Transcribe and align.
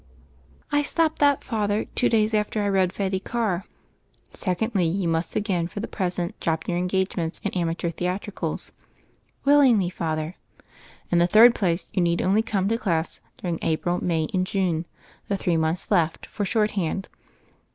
"I 0.71 0.81
stopped 0.81 1.19
that. 1.19 1.43
Father, 1.43 1.85
two 1.93 2.09
days 2.09 2.33
after 2.33 2.63
I 2.63 2.69
read 2.69 2.91
Treddy 2.91 3.23
Cam'" 3.23 3.61
"Secondly, 4.31 4.87
you 4.87 5.07
must, 5.07 5.35
again 5.35 5.67
for 5.67 5.79
the 5.79 5.87
present, 5.87 6.39
drop 6.39 6.67
your 6.67 6.75
engagements 6.79 7.39
in 7.43 7.51
amateur 7.51 7.91
theatricals." 7.91 8.71
"Willingly, 9.45 9.91
Father." 9.91 10.37
"In 11.11 11.19
the 11.19 11.27
third 11.27 11.53
place, 11.53 11.85
you 11.93 12.01
need 12.01 12.19
only 12.19 12.41
come 12.41 12.67
to 12.69 12.79
class 12.79 13.21
during 13.39 13.59
April, 13.61 14.03
May, 14.03 14.27
and 14.33 14.47
June— 14.47 14.87
^the 15.29 15.37
three 15.37 15.55
months 15.55 15.91
left— 15.91 16.25
for 16.31 16.45
shorthand. 16.45 17.07